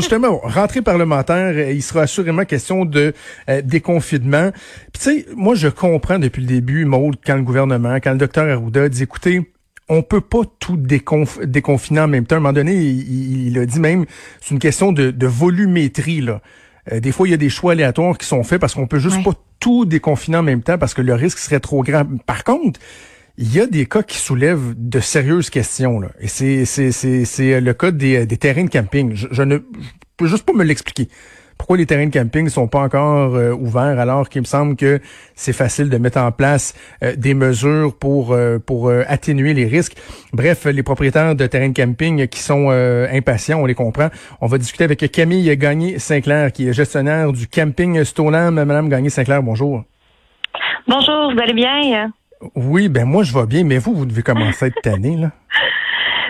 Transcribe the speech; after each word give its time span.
Justement, 0.00 0.40
rentrée 0.42 0.82
parlementaire, 0.82 1.54
euh, 1.54 1.72
il 1.72 1.82
sera 1.82 2.02
assurément 2.02 2.44
question 2.44 2.84
de 2.84 3.12
euh, 3.48 3.62
déconfinement. 3.62 4.50
Puis 4.92 5.02
tu 5.02 5.10
sais, 5.10 5.26
moi 5.34 5.54
je 5.54 5.68
comprends 5.68 6.18
depuis 6.18 6.42
le 6.42 6.48
début, 6.48 6.84
Maud, 6.84 7.16
quand 7.24 7.36
le 7.36 7.42
gouvernement, 7.42 7.96
quand 7.96 8.12
le 8.12 8.18
docteur 8.18 8.48
Arruda 8.48 8.88
dit, 8.88 9.02
écoutez, 9.02 9.52
on 9.88 10.02
peut 10.02 10.20
pas 10.20 10.42
tout 10.58 10.76
déconfiner 10.76 12.00
en 12.00 12.08
même 12.08 12.26
temps. 12.26 12.36
À 12.36 12.38
un 12.38 12.40
moment 12.40 12.52
donné, 12.52 12.74
il, 12.74 13.56
a 13.58 13.66
dit 13.66 13.78
même, 13.78 14.04
c'est 14.40 14.50
une 14.50 14.58
question 14.58 14.92
de, 14.92 15.26
volumétrie. 15.26 16.20
Là. 16.20 16.40
Euh, 16.92 17.00
des 17.00 17.12
fois, 17.12 17.28
il 17.28 17.30
y 17.30 17.34
a 17.34 17.38
des 17.38 17.50
choix 17.50 17.72
aléatoires 17.72 18.18
qui 18.18 18.26
sont 18.26 18.42
faits 18.42 18.60
parce 18.60 18.74
qu'on 18.74 18.86
peut 18.86 18.98
juste 18.98 19.22
pas 19.22 19.32
tout 19.60 19.84
déconfiner 19.84 20.38
en 20.38 20.42
même 20.42 20.62
temps 20.62 20.78
parce 20.78 20.92
que 20.92 21.02
le 21.02 21.14
risque 21.14 21.38
serait 21.38 21.60
trop 21.60 21.82
grand. 21.82 22.04
Par 22.26 22.42
contre, 22.42 22.80
il 23.38 23.54
y 23.54 23.60
a 23.60 23.66
des 23.66 23.86
cas 23.86 24.02
qui 24.02 24.18
soulèvent 24.18 24.74
de 24.76 25.00
sérieuses 25.00 25.50
questions. 25.50 26.00
Là. 26.00 26.08
Et 26.20 26.28
c'est, 26.28 26.64
c'est 26.64 27.60
le 27.60 27.74
cas 27.74 27.90
des, 27.90 28.26
des 28.26 28.36
terrains 28.36 28.64
de 28.64 28.70
camping. 28.70 29.12
Je, 29.14 29.42
ne 29.42 29.58
peux 30.16 30.26
juste 30.26 30.44
pas 30.44 30.54
me 30.54 30.64
l'expliquer. 30.64 31.08
Pourquoi 31.58 31.78
les 31.78 31.86
terrains 31.86 32.06
de 32.06 32.12
camping 32.12 32.44
ne 32.44 32.50
sont 32.50 32.68
pas 32.68 32.80
encore 32.80 33.34
euh, 33.34 33.52
ouverts 33.52 33.98
alors 33.98 34.28
qu'il 34.28 34.42
me 34.42 34.46
semble 34.46 34.76
que 34.76 35.00
c'est 35.34 35.54
facile 35.54 35.88
de 35.88 35.96
mettre 35.96 36.18
en 36.18 36.30
place 36.30 36.74
euh, 37.02 37.16
des 37.16 37.32
mesures 37.32 37.96
pour 37.96 38.32
euh, 38.32 38.58
pour 38.58 38.90
atténuer 38.90 39.54
les 39.54 39.64
risques? 39.64 39.96
Bref, 40.34 40.66
les 40.66 40.82
propriétaires 40.82 41.34
de 41.34 41.46
terrains 41.46 41.70
de 41.70 41.74
camping 41.74 42.28
qui 42.28 42.40
sont 42.40 42.68
impatients, 42.70 43.60
on 43.60 43.66
les 43.66 43.74
comprend. 43.74 44.08
On 44.42 44.46
va 44.46 44.58
discuter 44.58 44.84
avec 44.84 45.10
Camille 45.10 45.56
Gagné-Sinclair, 45.56 46.52
qui 46.52 46.68
est 46.68 46.72
gestionnaire 46.74 47.32
du 47.32 47.46
camping 47.46 48.04
Stoneham. 48.04 48.54
Madame 48.54 48.90
Gagné-Sinclair, 48.90 49.42
bonjour. 49.42 49.82
Bonjour, 50.86 51.32
vous 51.32 51.40
allez 51.40 51.54
bien? 51.54 52.12
Oui, 52.54 52.88
ben 52.88 53.04
moi 53.04 53.22
je 53.22 53.32
vais 53.32 53.46
bien, 53.46 53.64
mais 53.64 53.78
vous, 53.78 53.94
vous 53.94 54.06
devez 54.06 54.22
commencer 54.22 54.66
à 54.66 54.68
être 54.68 54.80
tanné, 54.82 55.16
là. 55.16 55.30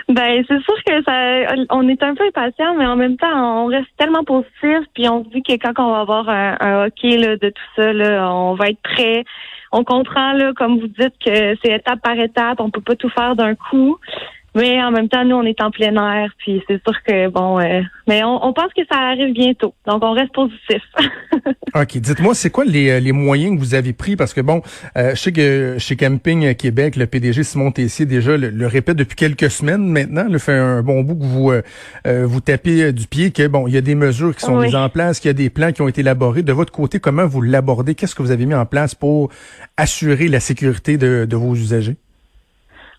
Ben, 0.09 0.45
c'est 0.47 0.63
sûr 0.63 0.75
que 0.87 1.03
ça, 1.03 1.55
on 1.71 1.89
est 1.89 2.01
un 2.01 2.15
peu 2.15 2.25
impatient, 2.25 2.77
mais 2.77 2.87
en 2.87 2.95
même 2.95 3.17
temps, 3.17 3.65
on 3.65 3.67
reste 3.67 3.89
tellement 3.99 4.23
positif, 4.23 4.79
puis 4.95 5.09
on 5.09 5.25
se 5.25 5.31
dit 5.31 5.43
que 5.43 5.55
quand 5.55 5.73
on 5.85 5.91
va 5.91 6.01
avoir 6.01 6.29
un, 6.29 6.87
hockey 6.87 7.17
là, 7.17 7.37
de 7.37 7.49
tout 7.49 7.63
ça, 7.75 7.93
là, 7.93 8.33
on 8.33 8.55
va 8.55 8.69
être 8.69 8.81
prêt. 8.83 9.25
On 9.73 9.83
comprend, 9.83 10.33
là, 10.33 10.53
comme 10.55 10.79
vous 10.79 10.87
dites, 10.87 11.15
que 11.25 11.57
c'est 11.61 11.73
étape 11.73 12.01
par 12.03 12.17
étape, 12.21 12.61
on 12.61 12.71
peut 12.71 12.81
pas 12.81 12.95
tout 12.95 13.09
faire 13.09 13.35
d'un 13.35 13.57
coup. 13.57 13.99
Mais 14.57 14.83
en 14.83 14.91
même 14.91 15.11
temps, 15.11 15.23
nous, 15.23 15.37
on 15.37 15.43
est 15.43 15.61
en 15.61 15.71
plein 15.71 15.95
air, 15.95 16.31
puis 16.39 16.63
c'est 16.67 16.81
sûr 16.83 16.95
que, 17.07 17.29
bon, 17.29 17.61
euh, 17.61 17.83
mais 18.09 18.25
on, 18.25 18.55
pense 18.55 18.73
que 18.75 18.81
ça 18.91 18.97
arrive 18.97 19.35
bientôt. 19.35 19.75
Donc, 19.87 20.03
on 20.03 20.13
reste 20.13 20.33
positif. 20.33 20.83
OK. 21.75 21.99
Dites-moi, 21.99 22.35
c'est 22.35 22.49
quoi 22.49 22.65
les, 22.65 22.89
euh, 22.89 22.99
les, 22.99 23.13
moyens 23.13 23.55
que 23.55 23.61
vous 23.61 23.75
avez 23.75 23.93
pris? 23.93 24.17
Parce 24.17 24.33
que, 24.33 24.41
bon, 24.41 24.63
euh, 24.97 25.11
je 25.11 25.21
sais 25.21 25.33
que 25.33 25.77
chez 25.79 25.97
Camping 25.97 26.55
Québec, 26.55 26.97
le 26.97 27.07
PDG 27.07 27.43
Simon 27.43 27.71
Tessier, 27.71 28.07
déjà, 28.07 28.39
le, 28.39 28.67
répète 28.67 28.97
depuis 28.97 29.17
quelques 29.17 29.51
semaines 29.51 29.87
maintenant, 29.87 30.25
le 30.27 30.39
fait 30.39 30.57
un 30.57 30.83
bon 30.83 31.03
bout 31.03 31.17
que 31.17 31.25
vous 31.25 31.53
vous 32.07 32.41
tapez 32.41 32.95
du 32.95 33.07
pied, 33.07 33.33
que, 33.33 33.47
bon, 33.47 33.67
il 33.67 33.75
y 33.75 33.77
a 33.77 33.83
des 33.83 33.95
mesures 33.95 34.35
qui 34.35 34.41
sont 34.41 34.59
mises 34.59 34.75
en 34.75 34.89
place, 34.89 35.21
qu'il 35.21 35.29
y 35.29 35.31
a 35.31 35.35
des 35.35 35.51
plans 35.51 35.73
qui 35.73 35.83
ont 35.83 35.89
été 35.89 36.01
élaborés. 36.01 36.43
De 36.43 36.53
votre 36.55 36.73
côté, 36.73 36.99
comment 36.99 37.27
vous 37.27 37.43
l'abordez? 37.43 37.95
Qu'est-ce 37.95 38.15
que 38.15 38.23
vous 38.23 38.31
avez 38.31 38.47
mis 38.47 38.55
en 38.55 38.65
place 38.65 38.95
pour 38.95 39.29
assurer 39.77 40.29
la 40.29 40.41
sécurité 40.41 40.97
de, 40.97 41.27
de 41.29 41.37
vos 41.37 41.55
usagers? 41.55 41.97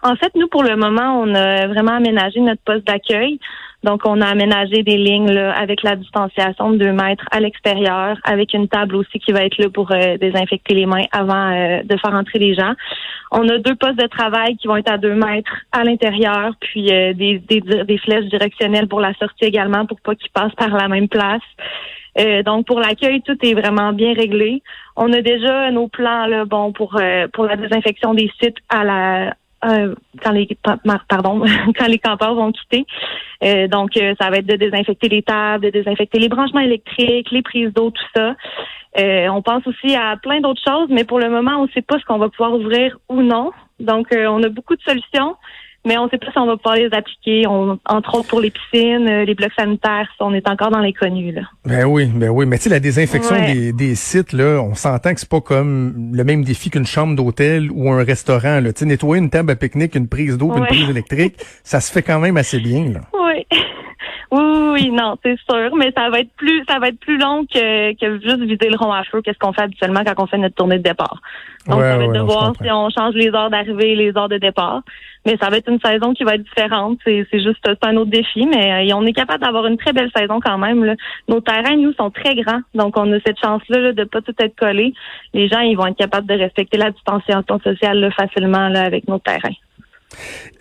En 0.03 0.16
fait, 0.16 0.34
nous, 0.35 0.47
pour 0.47 0.63
le 0.63 0.75
moment, 0.75 1.19
on 1.22 1.34
a 1.34 1.68
vraiment 1.68 1.94
aménagé 1.94 2.40
notre 2.40 2.62
poste 2.62 2.85
d'accueil. 2.85 3.40
Donc, 3.84 4.02
on 4.06 4.22
a 4.22 4.28
aménagé 4.28 4.81
des 4.84 4.97
lignes 4.97 5.31
là, 5.31 5.53
avec 5.53 5.84
la 5.84 5.96
distanciation 5.96 6.72
de 6.72 6.78
deux 6.78 6.91
mètres 6.91 7.25
à 7.31 7.40
l'extérieur, 7.40 8.18
avec 8.24 8.53
une 8.53 8.68
table 8.68 8.96
aussi 8.96 9.19
qui 9.19 9.31
va 9.31 9.44
être 9.44 9.58
là 9.58 9.69
pour 9.69 9.91
euh, 9.91 10.18
désinfecter 10.18 10.74
les 10.74 10.85
mains 10.85 11.06
avant 11.12 11.52
euh, 11.52 11.84
de 11.84 11.97
faire 11.97 12.13
entrer 12.13 12.40
les 12.40 12.56
gens. 12.56 12.74
On 13.31 13.47
a 13.47 13.59
deux 13.59 13.75
postes 13.75 14.00
de 14.00 14.08
travail 14.08 14.58
qui 14.58 14.68
vont 14.68 14.78
être 14.78 14.91
à 14.91 14.97
deux 14.97 15.13
mètres 15.13 15.52
à 15.72 15.84
l'intérieur, 15.84 16.53
puis 16.59 16.91
euh, 16.91 17.14
des, 17.14 17.40
des, 17.40 17.62
des, 17.62 17.97
flèches 18.00 18.25
directionnelles 18.25 18.88
pour 18.88 19.00
la 19.00 19.14
sortie 19.14 19.46
également, 19.46 19.85
pour 19.85 20.02
pas 20.02 20.16
qu'ils 20.16 20.31
passent 20.31 20.56
par 20.56 20.69
la 20.69 20.88
même 20.88 21.08
place. 21.08 21.41
donc 22.46 22.66
pour 22.66 22.79
l'accueil, 22.79 23.22
tout 23.22 23.38
est 23.46 23.53
vraiment 23.53 23.94
bien 23.94 24.14
réglé. 24.14 24.64
On 24.96 25.14
a 25.14 25.22
déjà 25.22 25.69
nos 25.69 25.88
plans 25.88 26.25
là, 26.25 26.46
bon 26.46 26.72
pour 26.72 27.00
pour 27.34 27.46
la 27.46 27.56
désinfection 27.56 28.16
des 28.16 28.31
sites 28.41 28.58
à 28.69 28.84
la 28.84 29.34
euh, 29.66 29.95
quand 30.23 30.31
les 30.31 30.47
pardon 31.09 31.44
quand 31.78 31.88
les 31.88 32.00
campeurs 32.00 32.35
vont 32.35 32.51
quitter. 32.51 32.85
Euh, 33.44 33.68
donc 33.68 33.97
euh, 33.97 34.13
ça 34.19 34.29
va 34.29 34.38
être 34.38 34.45
de 34.45 34.56
désinfecter 34.56 35.09
les 35.09 35.23
tables, 35.23 35.66
de 35.66 35.69
désinfecter 35.69 36.19
les 36.19 36.29
branchements 36.29 36.59
électriques, 36.59 37.31
les 37.31 37.41
prises 37.41 37.73
d'eau, 37.73 37.91
tout 37.91 38.06
ça. 38.16 38.35
on 38.96 39.41
pense 39.41 39.66
aussi 39.67 39.96
à 39.96 40.17
plein 40.17 40.41
d'autres 40.41 40.62
choses, 40.66 40.88
mais 40.90 41.03
pour 41.03 41.19
le 41.19 41.29
moment, 41.29 41.57
on 41.57 41.63
ne 41.63 41.72
sait 41.72 41.81
pas 41.81 42.00
ce 42.00 42.06
qu'on 42.06 42.17
va 42.17 42.29
pouvoir 42.29 42.53
ouvrir 42.53 42.97
ou 43.09 43.22
non. 43.22 43.51
Donc 43.79 44.07
on 44.12 44.44
a 44.44 44.50
beaucoup 44.50 44.75
de 44.75 44.81
solutions 44.81 45.35
mais 45.88 45.98
on 45.98 46.06
ne 46.06 46.09
sait 46.09 46.18
pas 46.18 46.31
si 46.31 46.38
on 46.38 46.46
va 46.46 46.58
pouvoir 46.58 46.75
les 46.75 46.90
appliquer. 46.92 47.48
entre 47.48 48.16
autres 48.16 48.28
pour 48.28 48.42
les 48.42 48.52
piscines, 48.52 49.08
euh, 49.08 49.24
les 49.24 49.34
blocs 49.34 49.53
sanitaires, 49.58 50.08
on 50.20 50.34
est 50.34 50.48
encore 50.50 50.70
dans 50.70 50.80
l'inconnu. 50.80 51.31
Là. 51.31 51.42
Ben 51.66 51.86
oui, 51.86 52.08
ben 52.14 52.30
oui. 52.30 52.46
Mais 52.46 52.58
tu 52.58 52.64
sais, 52.64 52.70
la 52.70 52.81
désinfection 52.81 53.36
des, 53.74 53.96
sites, 53.96 54.34
là, 54.34 54.62
on 54.62 54.76
s'entend 54.76 55.14
que 55.14 55.20
c'est 55.20 55.30
pas 55.30 55.42
comme 55.42 56.12
le 56.14 56.24
même 56.24 56.44
défi 56.44 56.70
qu'une 56.70 56.86
chambre 56.86 57.16
d'hôtel 57.16 57.72
ou 57.72 57.90
un 57.90 58.03
restaurant. 58.03 58.59
Là. 58.59 58.72
Nettoyer 58.81 59.22
une 59.22 59.30
table 59.30 59.52
à 59.52 59.56
pique-nique, 59.56 59.96
une 59.96 60.09
prise 60.09 60.38
d'eau, 60.38 60.53
une 60.56 60.66
prise 60.66 60.90
électrique, 60.90 61.36
ça 61.64 61.80
se 61.80 61.92
fait 61.92 62.02
quand 62.02 62.20
même 62.20 62.38
assez 62.38 62.59
bien. 62.59 62.92
Là. 62.94 63.00
Oui. 63.14 63.46
Oui, 64.31 64.42
oui, 64.74 64.92
non, 64.92 65.16
c'est 65.24 65.38
sûr, 65.50 65.74
mais 65.78 65.92
ça 65.96 66.09
va 66.09 66.20
être 66.20 66.31
plus, 66.36 66.64
ça 66.68 66.80
va 66.80 66.90
être 66.90 67.00
plus 67.00 67.18
long 67.18 67.46
que, 67.46 67.94
que 67.94 68.20
juste 68.20 68.42
vider 68.42 68.70
le 68.70 68.78
rond 68.78 68.92
à 68.92 69.03
feu. 69.06 69.22
Qu'est-ce 69.22 69.40
qu'on 69.40 69.53
fait 69.53 69.62
habituellement 69.62 70.02
quand 70.06 70.22
on 70.24 70.28
fait 70.28 70.38
notre 70.38 70.56
tournée 70.56 70.78
de 70.78 70.84
départ 70.84 71.22
Donc, 71.66 71.80
ça 71.81 71.97
va 71.97 72.03
être 72.03 72.14
de 72.14 72.20
voir 72.20 72.53
si 72.62 72.70
on 72.70 72.90
change 72.90 73.14
les 73.16 73.30
heures 73.30 73.50
d'arrivée 73.50 73.94
et 73.94 73.96
les 73.96 74.18
heures 74.18 74.28
de 74.28 74.38
départ. 74.38 74.81
Mais 75.28 75.36
ça 75.42 75.50
va 75.50 75.58
être 75.58 75.70
une 75.70 75.80
saison 75.82 76.14
qui 76.14 76.24
va 76.24 76.36
être 76.36 76.44
différente. 76.44 77.00
C'est, 77.04 77.28
juste 77.34 77.60
un 77.82 77.98
autre 77.98 78.10
défi, 78.10 78.48
mais 78.48 78.90
euh, 78.90 78.96
on 78.96 79.06
est 79.06 79.12
capable 79.12 79.44
d'avoir 79.44 79.68
une 79.68 79.76
très 79.76 79.92
belle 79.92 80.10
saison 80.16 80.40
quand 80.40 80.58
même. 80.58 80.86
Là. 80.86 80.96
Nos 81.28 81.42
terrains, 81.42 81.76
nous, 81.76 81.92
sont 81.94 82.10
très 82.10 82.34
grands, 82.36 82.62
donc 82.74 82.98
on 82.98 83.12
a 83.12 83.20
cette 83.26 83.38
chance-là 83.38 83.80
là, 83.80 83.92
de 83.92 84.06
pas 84.06 84.22
tout 84.22 84.34
être 84.40 84.56
collé. 84.56 84.94
Les 85.34 85.50
gens, 85.50 85.60
ils 85.60 85.76
vont 85.76 85.88
être 85.88 85.98
capables 85.98 86.28
de 86.28 86.36
respecter 86.36 86.78
la 86.78 86.92
distanciation 86.92 87.60
sociale 87.60 88.10
facilement 88.18 88.70
là, 88.70 88.84
avec 88.84 89.06
nos 89.10 89.20
terrains. 89.20 89.56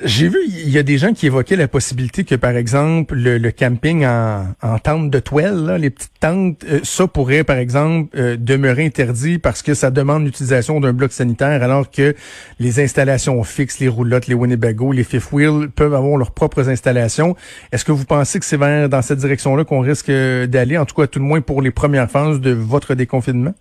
J'ai 0.05 0.29
vu, 0.29 0.39
il 0.47 0.69
y 0.69 0.77
a 0.77 0.83
des 0.83 0.99
gens 0.99 1.15
qui 1.15 1.27
évoquaient 1.27 1.57
la 1.57 1.69
possibilité 1.69 2.25
que, 2.25 2.35
par 2.35 2.57
exemple, 2.57 3.15
le, 3.15 3.51
camping 3.51 4.05
en, 4.05 4.47
en, 4.61 4.79
tente 4.79 5.11
de 5.11 5.19
toile, 5.21 5.77
les 5.81 5.89
petites 5.89 6.21
tentes, 6.21 6.65
euh, 6.69 6.81
ça 6.83 7.07
pourrait, 7.07 7.45
par 7.45 7.57
exemple, 7.57 8.15
euh, 8.19 8.37
demeurer 8.37 8.85
interdit 8.85 9.39
parce 9.39 9.63
que 9.63 9.73
ça 9.73 9.91
demande 9.91 10.25
l'utilisation 10.25 10.81
d'un 10.81 10.93
bloc 10.93 11.13
sanitaire, 11.13 11.63
alors 11.63 11.91
que 11.91 12.15
les 12.59 12.81
installations 12.81 13.43
fixes, 13.43 13.79
les 13.79 13.89
roulottes, 13.89 14.27
les 14.27 14.35
Winnebago, 14.35 14.93
les 14.93 15.05
fifth 15.05 15.33
wheel 15.33 15.69
peuvent 15.75 15.95
avoir 15.95 16.19
leurs 16.19 16.33
propres 16.33 16.69
installations. 16.69 17.35
Est-ce 17.73 17.85
que 17.85 17.93
vous 17.93 18.05
pensez 18.05 18.39
que 18.39 18.45
c'est 18.45 18.59
vers 18.59 18.89
dans 18.89 19.03
cette 19.03 19.19
direction-là 19.19 19.65
qu'on 19.65 19.81
risque 19.81 20.11
d'aller, 20.11 20.77
en 20.77 20.85
tout 20.85 20.95
cas, 20.95 21.07
tout 21.07 21.21
le 21.21 21.25
moins 21.25 21.41
pour 21.41 21.63
les 21.63 21.71
premières 21.71 22.11
phases 22.11 22.41
de 22.41 22.51
votre 22.51 22.95
déconfinement? 22.95 23.55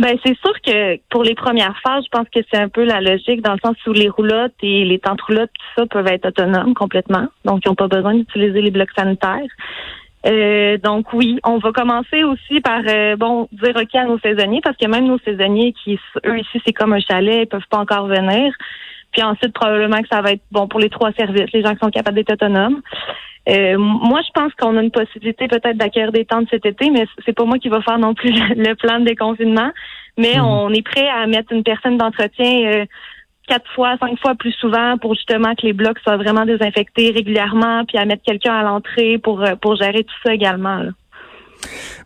Ben 0.00 0.16
c'est 0.24 0.36
sûr 0.38 0.54
que 0.62 0.98
pour 1.10 1.22
les 1.24 1.34
premières 1.34 1.78
phases, 1.82 2.04
je 2.04 2.08
pense 2.08 2.26
que 2.34 2.40
c'est 2.50 2.58
un 2.58 2.70
peu 2.70 2.84
la 2.84 3.02
logique 3.02 3.42
dans 3.42 3.52
le 3.52 3.58
sens 3.62 3.76
où 3.86 3.92
les 3.92 4.08
roulottes 4.08 4.54
et 4.62 4.86
les 4.86 4.98
tentes 4.98 5.20
roulottes, 5.20 5.50
tout 5.52 5.80
ça 5.82 5.86
peuvent 5.86 6.06
être 6.06 6.24
autonomes 6.24 6.72
complètement. 6.72 7.26
Donc, 7.44 7.60
ils 7.64 7.68
n'ont 7.68 7.74
pas 7.74 7.86
besoin 7.86 8.14
d'utiliser 8.14 8.62
les 8.62 8.70
blocs 8.70 8.92
sanitaires. 8.96 9.50
Euh, 10.26 10.78
donc 10.78 11.12
oui, 11.12 11.38
on 11.44 11.58
va 11.58 11.72
commencer 11.72 12.24
aussi 12.24 12.60
par 12.60 12.80
euh, 12.86 13.16
bon 13.16 13.48
dire 13.52 13.74
ok 13.74 13.94
à 13.94 14.04
nos 14.04 14.18
saisonniers 14.18 14.60
parce 14.62 14.76
que 14.76 14.86
même 14.86 15.06
nos 15.06 15.18
saisonniers 15.18 15.72
qui 15.72 15.98
eux 16.26 16.38
ici 16.38 16.60
c'est 16.64 16.74
comme 16.74 16.92
un 16.92 17.00
chalet, 17.00 17.44
ils 17.44 17.46
peuvent 17.46 17.68
pas 17.70 17.78
encore 17.78 18.06
venir. 18.06 18.52
Puis 19.12 19.22
ensuite 19.22 19.54
probablement 19.54 20.02
que 20.02 20.08
ça 20.08 20.20
va 20.20 20.32
être 20.32 20.42
bon 20.50 20.68
pour 20.68 20.78
les 20.78 20.90
trois 20.90 21.12
services, 21.12 21.50
les 21.52 21.62
gens 21.62 21.72
qui 21.72 21.80
sont 21.82 21.90
capables 21.90 22.16
d'être 22.16 22.34
autonomes. 22.34 22.82
Euh, 23.50 23.76
moi, 23.78 24.20
je 24.24 24.30
pense 24.32 24.52
qu'on 24.54 24.76
a 24.76 24.82
une 24.82 24.90
possibilité 24.90 25.48
peut-être 25.48 25.76
d'acquérir 25.76 26.12
des 26.12 26.24
tentes 26.24 26.46
cet 26.50 26.64
été, 26.66 26.90
mais 26.90 27.06
c'est 27.24 27.32
pas 27.32 27.44
moi 27.44 27.58
qui 27.58 27.68
va 27.68 27.82
faire 27.82 27.98
non 27.98 28.14
plus 28.14 28.32
le 28.56 28.74
plan 28.74 29.00
de 29.00 29.04
déconfinement. 29.04 29.70
Mais 30.18 30.36
mhm. 30.36 30.44
on 30.44 30.70
est 30.70 30.82
prêt 30.82 31.08
à 31.08 31.26
mettre 31.26 31.52
une 31.52 31.64
personne 31.64 31.98
d'entretien 31.98 32.66
euh, 32.66 32.84
quatre 33.48 33.70
fois, 33.74 33.96
cinq 33.98 34.18
fois 34.20 34.34
plus 34.36 34.52
souvent 34.52 34.96
pour 34.98 35.14
justement 35.14 35.54
que 35.54 35.66
les 35.66 35.72
blocs 35.72 35.98
soient 36.00 36.16
vraiment 36.16 36.46
désinfectés 36.46 37.10
régulièrement, 37.10 37.84
puis 37.84 37.98
à 37.98 38.04
mettre 38.04 38.22
quelqu'un 38.22 38.54
à 38.54 38.62
l'entrée 38.62 39.18
pour 39.18 39.42
euh, 39.42 39.56
pour 39.60 39.76
gérer 39.76 40.04
tout 40.04 40.14
ça 40.24 40.32
également. 40.32 40.78
Là. 40.78 40.90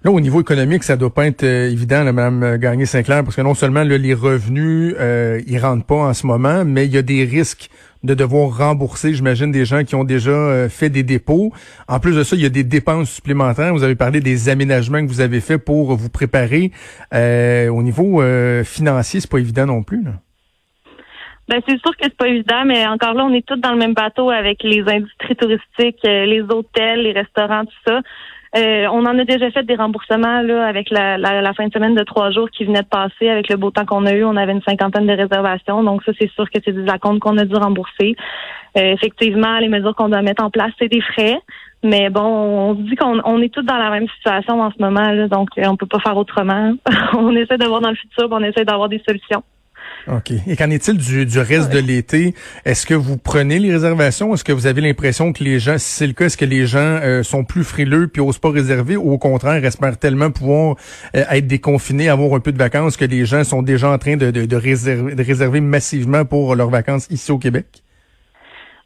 Là, 0.02 0.10
au 0.10 0.20
niveau 0.20 0.40
économique, 0.40 0.82
ça 0.82 0.96
doit 0.96 1.14
pas 1.14 1.26
être 1.26 1.44
évident, 1.44 2.02
là, 2.02 2.12
Mme 2.12 2.58
Gagné-Sinclair, 2.58 3.22
parce 3.22 3.36
que 3.36 3.40
non 3.40 3.54
seulement 3.54 3.84
là, 3.84 3.96
les 3.96 4.14
revenus, 4.14 4.94
euh, 4.98 5.40
ils 5.46 5.58
rentrent 5.58 5.86
pas 5.86 5.94
en 5.94 6.12
ce 6.12 6.26
moment, 6.26 6.64
mais 6.64 6.86
il 6.86 6.92
y 6.92 6.98
a 6.98 7.02
des 7.02 7.24
risques 7.24 7.70
de 8.04 8.14
devoir 8.14 8.56
rembourser, 8.56 9.14
j'imagine, 9.14 9.50
des 9.50 9.64
gens 9.64 9.82
qui 9.82 9.94
ont 9.94 10.04
déjà 10.04 10.30
euh, 10.30 10.68
fait 10.68 10.90
des 10.90 11.02
dépôts. 11.02 11.52
En 11.88 11.98
plus 11.98 12.14
de 12.14 12.22
ça, 12.22 12.36
il 12.36 12.42
y 12.42 12.46
a 12.46 12.50
des 12.50 12.62
dépenses 12.62 13.10
supplémentaires. 13.10 13.72
Vous 13.72 13.82
avez 13.82 13.94
parlé 13.94 14.20
des 14.20 14.48
aménagements 14.50 15.00
que 15.00 15.08
vous 15.08 15.22
avez 15.22 15.40
faits 15.40 15.64
pour 15.64 15.96
vous 15.96 16.10
préparer. 16.10 16.70
Euh, 17.14 17.68
au 17.68 17.82
niveau 17.82 18.20
euh, 18.20 18.62
financier, 18.62 19.20
c'est 19.20 19.30
pas 19.30 19.38
évident 19.38 19.66
non 19.66 19.82
plus. 19.82 20.04
Là. 20.04 20.12
Ben 21.48 21.60
c'est 21.68 21.78
sûr 21.78 21.90
que 21.96 22.04
c'est 22.04 22.16
pas 22.16 22.28
évident, 22.28 22.64
mais 22.64 22.86
encore 22.86 23.12
là, 23.12 23.24
on 23.24 23.32
est 23.32 23.46
tous 23.46 23.56
dans 23.56 23.72
le 23.72 23.78
même 23.78 23.92
bateau 23.92 24.30
avec 24.30 24.62
les 24.62 24.80
industries 24.80 25.36
touristiques, 25.36 26.00
les 26.02 26.40
hôtels, 26.40 27.02
les 27.02 27.12
restaurants, 27.12 27.64
tout 27.66 27.72
ça. 27.86 28.00
Euh, 28.56 28.86
on 28.92 29.04
en 29.04 29.18
a 29.18 29.24
déjà 29.24 29.50
fait 29.50 29.64
des 29.64 29.74
remboursements 29.74 30.40
là 30.42 30.64
avec 30.66 30.88
la, 30.90 31.18
la, 31.18 31.54
fin 31.54 31.66
de 31.66 31.72
semaine 31.72 31.96
de 31.96 32.04
trois 32.04 32.30
jours 32.30 32.48
qui 32.50 32.64
venait 32.64 32.82
de 32.82 32.86
passer. 32.86 33.28
Avec 33.28 33.48
le 33.48 33.56
beau 33.56 33.70
temps 33.70 33.84
qu'on 33.84 34.06
a 34.06 34.12
eu, 34.12 34.24
on 34.24 34.36
avait 34.36 34.52
une 34.52 34.62
cinquantaine 34.62 35.06
de 35.06 35.12
réservations. 35.12 35.82
Donc 35.82 36.04
ça, 36.04 36.12
c'est 36.20 36.30
sûr 36.30 36.48
que 36.48 36.60
c'est 36.64 36.72
des 36.72 36.88
acomptes 36.88 37.20
qu'on 37.20 37.36
a 37.38 37.44
dû 37.44 37.56
rembourser. 37.56 38.14
Euh, 38.76 38.92
effectivement, 38.92 39.58
les 39.58 39.68
mesures 39.68 39.94
qu'on 39.96 40.08
doit 40.08 40.22
mettre 40.22 40.44
en 40.44 40.50
place, 40.50 40.70
c'est 40.78 40.88
des 40.88 41.00
frais. 41.00 41.38
Mais 41.82 42.10
bon, 42.10 42.22
on 42.22 42.76
se 42.76 42.82
dit 42.82 42.96
qu'on 42.96 43.20
on 43.24 43.42
est 43.42 43.52
tous 43.52 43.62
dans 43.62 43.76
la 43.76 43.90
même 43.90 44.08
situation 44.08 44.60
en 44.60 44.70
ce 44.70 44.80
moment, 44.80 45.10
là, 45.10 45.28
donc 45.28 45.50
on 45.58 45.76
peut 45.76 45.86
pas 45.86 45.98
faire 45.98 46.16
autrement. 46.16 46.72
on 47.14 47.36
essaie 47.36 47.58
de 47.58 47.66
voir 47.66 47.80
dans 47.80 47.90
le 47.90 47.96
futur, 47.96 48.28
on 48.30 48.42
essaie 48.42 48.64
d'avoir 48.64 48.88
des 48.88 49.02
solutions. 49.06 49.42
OK. 50.06 50.32
Et 50.46 50.56
qu'en 50.56 50.70
est-il 50.70 50.98
du, 50.98 51.24
du 51.24 51.38
reste 51.38 51.72
de 51.72 51.78
l'été? 51.78 52.34
Est-ce 52.64 52.86
que 52.86 52.94
vous 52.94 53.16
prenez 53.16 53.58
les 53.58 53.72
réservations? 53.72 54.34
Est-ce 54.34 54.44
que 54.44 54.52
vous 54.52 54.66
avez 54.66 54.80
l'impression 54.80 55.32
que 55.32 55.42
les 55.42 55.58
gens, 55.58 55.78
si 55.78 55.92
c'est 55.92 56.06
le 56.06 56.12
cas, 56.12 56.26
est-ce 56.26 56.36
que 56.36 56.44
les 56.44 56.66
gens 56.66 56.78
euh, 56.78 57.22
sont 57.22 57.44
plus 57.44 57.64
frileux 57.64 58.08
puis 58.08 58.20
osent 58.20 58.38
pas 58.38 58.50
réserver 58.50 58.96
ou 58.96 59.12
au 59.12 59.18
contraire 59.18 59.64
espèrent 59.64 59.98
tellement 59.98 60.30
pouvoir 60.30 60.76
euh, 61.16 61.24
être 61.30 61.46
déconfinés, 61.46 62.08
avoir 62.08 62.34
un 62.34 62.40
peu 62.40 62.52
de 62.52 62.58
vacances 62.58 62.96
que 62.96 63.04
les 63.06 63.24
gens 63.24 63.44
sont 63.44 63.62
déjà 63.62 63.88
en 63.88 63.98
train 63.98 64.16
de, 64.16 64.30
de, 64.30 64.44
de, 64.44 64.56
réserver, 64.56 65.14
de 65.14 65.22
réserver 65.22 65.60
massivement 65.60 66.24
pour 66.24 66.54
leurs 66.54 66.70
vacances 66.70 67.06
ici 67.10 67.32
au 67.32 67.38
Québec? 67.38 67.66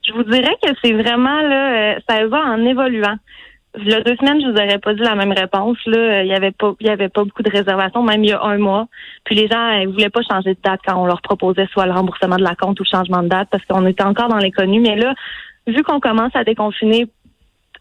Je 0.06 0.14
vous 0.14 0.22
dirais 0.24 0.56
que 0.62 0.70
c'est 0.82 0.92
vraiment 0.92 1.42
là, 1.42 1.96
euh, 1.96 2.00
ça 2.08 2.26
va 2.28 2.38
en 2.38 2.64
évoluant. 2.64 3.16
Il 3.80 3.88
y 3.88 3.94
a 3.94 4.00
deux 4.00 4.16
semaines, 4.16 4.40
je 4.40 4.46
vous 4.46 4.56
aurais 4.56 4.78
pas 4.78 4.94
dit 4.94 5.02
la 5.02 5.14
même 5.14 5.32
réponse. 5.32 5.78
Là, 5.86 6.22
il 6.22 6.28
y 6.28 6.34
avait 6.34 6.50
pas, 6.50 6.72
il 6.80 6.86
y 6.86 6.90
avait 6.90 7.08
pas 7.08 7.24
beaucoup 7.24 7.42
de 7.42 7.50
réservations, 7.50 8.02
même 8.02 8.24
il 8.24 8.30
y 8.30 8.32
a 8.32 8.42
un 8.42 8.58
mois. 8.58 8.86
Puis 9.24 9.34
les 9.36 9.46
gens, 9.46 9.70
ils 9.70 9.88
voulaient 9.88 10.10
pas 10.10 10.22
changer 10.28 10.54
de 10.54 10.60
date 10.62 10.80
quand 10.86 10.96
on 10.96 11.06
leur 11.06 11.22
proposait 11.22 11.66
soit 11.72 11.86
le 11.86 11.92
remboursement 11.92 12.36
de 12.36 12.42
la 12.42 12.54
compte 12.54 12.80
ou 12.80 12.82
le 12.82 12.96
changement 12.96 13.22
de 13.22 13.28
date 13.28 13.48
parce 13.50 13.64
qu'on 13.66 13.86
était 13.86 14.04
encore 14.04 14.28
dans 14.28 14.38
l'inconnu. 14.38 14.80
Mais 14.80 14.96
là, 14.96 15.14
vu 15.66 15.82
qu'on 15.82 16.00
commence 16.00 16.34
à 16.34 16.44
déconfiner 16.44 17.06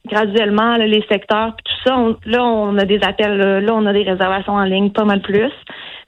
graduellement 0.05 0.77
les 0.77 1.03
secteurs, 1.09 1.55
puis 1.55 1.65
tout 1.65 1.89
ça, 1.89 1.97
là 2.25 2.43
on 2.43 2.77
a 2.77 2.85
des 2.85 2.99
appels, 3.03 3.37
là 3.37 3.73
on 3.73 3.85
a 3.85 3.93
des 3.93 4.03
réservations 4.03 4.53
en 4.53 4.63
ligne, 4.63 4.91
pas 4.91 5.03
mal 5.03 5.21
plus. 5.21 5.51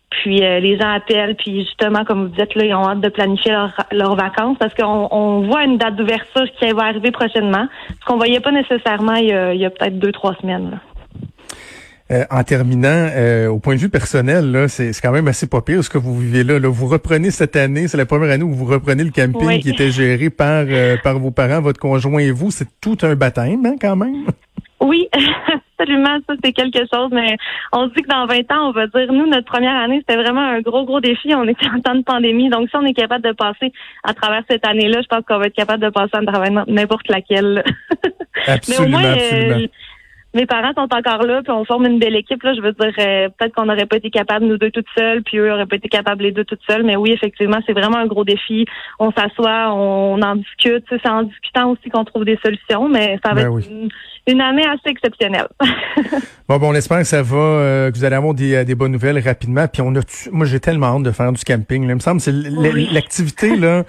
Puis 0.09 0.44
euh, 0.44 0.59
les 0.59 0.77
gens 0.77 0.91
appellent, 0.91 1.35
puis 1.35 1.61
justement, 1.61 2.03
comme 2.03 2.27
vous 2.27 2.35
dites, 2.35 2.56
là, 2.56 2.65
ils 2.65 2.73
ont 2.73 2.88
hâte 2.88 3.01
de 3.01 3.09
planifier 3.09 3.56
leurs 3.91 4.15
vacances 4.15 4.57
parce 4.59 4.73
qu'on 4.73 5.07
on 5.11 5.41
voit 5.41 5.63
une 5.63 5.77
date 5.77 5.95
d'ouverture 5.95 6.45
qui 6.59 6.71
va 6.71 6.85
arriver 6.85 7.11
prochainement, 7.11 7.67
ce 8.00 8.06
qu'on 8.06 8.17
voyait 8.17 8.39
pas 8.39 8.51
nécessairement 8.51 9.15
il 9.15 9.27
y 9.27 9.33
a, 9.33 9.53
il 9.53 9.59
y 9.59 9.65
a 9.65 9.69
peut-être 9.69 10.00
deux, 10.00 10.11
trois 10.11 10.35
semaines. 10.41 10.79
Euh, 12.11 12.25
en 12.31 12.44
terminant, 12.44 13.07
euh, 13.15 13.50
au 13.50 13.59
point 13.59 13.75
de 13.75 13.79
vue 13.79 13.89
personnel, 13.89 14.51
là, 14.51 14.67
c'est, 14.67 14.91
quand 15.00 15.11
même 15.11 15.27
assez 15.27 15.45
pas 15.45 15.61
pire 15.61 15.83
ce 15.83 15.91
que 15.91 16.00
vous 16.00 16.17
vivez 16.17 16.44
là. 16.44 16.57
là. 16.57 16.67
Vous 16.67 16.88
reprenez 16.88 17.29
cette 17.29 17.55
année, 17.55 17.88
c'est 17.88 17.97
la 17.97 18.07
première 18.07 18.31
année 18.31 18.44
où 18.44 18.51
vous 18.51 18.65
reprenez 18.65 19.03
le 19.03 19.12
camping 19.12 19.59
qui 19.59 19.69
était 19.69 19.91
géré 19.91 20.31
par 20.31 20.65
par 21.03 21.19
vos 21.19 21.29
parents, 21.29 21.62
votre 21.62 21.79
conjoint 21.79 22.19
et 22.19 22.31
vous. 22.31 22.50
C'est 22.50 22.67
tout 22.81 22.97
un 23.03 23.13
baptême, 23.13 23.63
hein, 23.63 23.75
quand 23.79 23.95
même? 23.95 24.25
Oui, 24.81 25.07
absolument, 25.79 26.17
ça 26.27 26.35
c'est 26.43 26.53
quelque 26.53 26.79
chose, 26.91 27.09
mais 27.11 27.37
on 27.71 27.87
se 27.87 27.93
dit 27.93 28.01
que 28.01 28.09
dans 28.09 28.25
20 28.25 28.51
ans, 28.51 28.69
on 28.69 28.71
va 28.71 28.87
dire, 28.87 29.11
nous, 29.11 29.27
notre 29.27 29.45
première 29.45 29.75
année, 29.75 29.99
c'était 29.99 30.21
vraiment 30.21 30.41
un 30.41 30.61
gros, 30.61 30.85
gros 30.85 30.99
défi. 30.99 31.33
On 31.35 31.47
était 31.47 31.67
en 31.67 31.79
temps 31.81 31.95
de 31.95 32.03
pandémie, 32.03 32.49
donc 32.49 32.69
si 32.69 32.75
on 32.75 32.85
est 32.85 32.93
capable 32.93 33.23
de 33.23 33.31
passer 33.31 33.71
à 34.03 34.13
travers 34.13 34.43
cette 34.49 34.65
année-là, 34.65 35.01
je 35.01 35.07
pense 35.07 35.25
qu'on 35.25 35.37
va 35.39 35.45
être 35.45 35.55
capable 35.55 35.83
de 35.83 35.89
passer 35.89 36.11
à 36.13 36.25
travers 36.25 36.65
n'importe 36.67 37.07
laquelle. 37.07 37.63
absolument, 38.47 38.57
mais 38.67 38.85
au 38.85 38.89
moins, 38.89 39.13
absolument. 39.13 39.55
Euh, 39.55 39.67
mes 40.35 40.45
parents 40.45 40.73
sont 40.75 40.93
encore 40.93 41.23
là, 41.23 41.41
puis 41.41 41.51
on 41.51 41.65
forme 41.65 41.87
une 41.87 41.97
belle 41.97 42.15
équipe. 42.15 42.43
Là, 42.43 42.53
je 42.53 42.61
veux 42.61 42.73
dire, 42.73 42.93
euh, 42.99 43.29
peut-être 43.29 43.53
qu'on 43.55 43.65
n'aurait 43.65 43.87
pas 43.87 43.97
été 43.97 44.11
capable 44.11 44.45
nous 44.45 44.57
deux 44.57 44.69
toutes 44.69 44.87
seules, 44.95 45.23
puis 45.23 45.39
eux 45.39 45.49
n'auraient 45.49 45.65
pas 45.65 45.77
été 45.77 45.89
capables 45.89 46.21
les 46.21 46.31
deux 46.31 46.43
toutes 46.43 46.61
seules. 46.69 46.83
Mais 46.83 46.95
oui, 46.95 47.11
effectivement, 47.11 47.57
c'est 47.65 47.73
vraiment 47.73 47.97
un 47.97 48.05
gros 48.05 48.23
défi. 48.23 48.65
On 48.99 49.11
s'assoit, 49.11 49.73
on, 49.73 50.21
en 50.21 50.35
discute. 50.35 50.85
C'est 50.89 51.09
en 51.09 51.23
discutant 51.23 51.71
aussi 51.71 51.89
qu'on 51.89 52.05
trouve 52.05 52.25
des 52.25 52.37
solutions, 52.45 52.87
mais 52.89 53.17
ça 53.25 53.33
va 53.33 53.43
ben 53.43 53.57
être 53.57 53.69
une, 53.69 53.89
année 54.37 54.65
assez 54.65 54.89
exceptionnelle. 54.89 55.47
bon, 56.47 56.57
bon, 56.57 56.69
on 56.71 56.73
espère 56.73 56.99
que 56.99 57.03
ça 57.05 57.21
va, 57.21 57.37
euh, 57.37 57.91
que 57.91 57.97
vous 57.97 58.03
allez 58.03 58.15
avoir 58.15 58.33
des, 58.33 58.55
euh, 58.55 58.63
des 58.63 58.75
bonnes 58.75 58.91
nouvelles 58.91 59.19
rapidement. 59.19 59.67
Puis 59.67 59.81
on 59.81 59.95
a, 59.95 60.01
moi, 60.31 60.45
j'ai 60.45 60.59
tellement 60.59 60.97
hâte 60.97 61.03
de 61.03 61.11
faire 61.11 61.31
du 61.31 61.43
camping. 61.43 61.83
Là. 61.83 61.93
Il 61.93 61.95
me 61.95 61.99
semble 61.99 62.17
que 62.17 62.23
c'est 62.23 62.31
l'activité 62.91 63.55
là, 63.55 63.83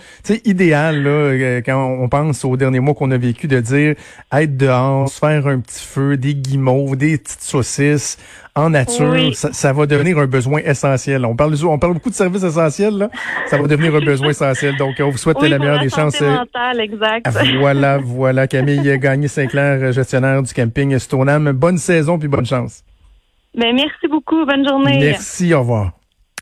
idéale 0.45 1.03
là, 1.03 1.61
quand 1.63 1.85
on 1.85 2.09
pense 2.09 2.45
aux 2.45 2.57
derniers 2.57 2.81
mois 2.81 2.95
qu'on 2.95 3.11
a 3.11 3.19
vécu, 3.19 3.49
de 3.49 3.61
dire 3.61 3.95
être 4.33 4.57
dehors, 4.57 5.09
se 5.09 5.19
faire 5.19 5.47
un 5.47 5.61
petit 5.61 5.85
feu, 5.85 6.17
des 6.17 6.35
guimauves, 6.35 6.97
des 6.97 7.19
petites 7.19 7.43
saucisses 7.43 8.19
en 8.57 8.71
nature, 8.71 9.35
ça, 9.35 9.73
va 9.73 9.87
devenir 9.87 10.19
un 10.19 10.27
besoin 10.27 10.61
essentiel. 10.65 11.25
On 11.25 11.37
parle, 11.37 11.55
on 11.65 11.79
parle 11.79 11.95
beaucoup 11.95 12.11
de 12.11 12.15
services 12.15 12.43
essentiels, 12.43 12.99
là. 12.99 13.11
Ça 13.47 13.57
va 13.57 13.67
devenir 13.69 13.95
un 13.95 14.01
besoin 14.01 14.31
essentiel. 14.31 14.77
Donc, 14.77 14.97
on 14.99 15.11
vous 15.11 15.19
souhaite 15.19 15.41
la 15.41 15.59
meilleure 15.59 15.81
des 15.81 15.89
chances. 15.89 16.21
Mentale, 16.21 16.81
exact. 16.81 17.29
Voilà, 17.59 17.99
voilà. 17.99 18.47
Camille 18.47 18.99
Gagné 18.99 19.29
Sinclair, 19.29 19.93
gestionnaire 20.31 20.43
du 20.43 20.55
camping 20.55 20.99
Stoneham. 20.99 21.53
Bonne 21.53 21.79
saison 21.79 22.19
puis 22.19 22.29
bonne 22.29 22.47
chance. 22.47 22.85
Ben, 23.55 23.75
merci 23.75 24.07
beaucoup. 24.09 24.45
Bonne 24.47 24.67
journée. 24.67 24.99
Merci. 25.01 25.53
Au 25.55 25.61
revoir. 25.61 25.93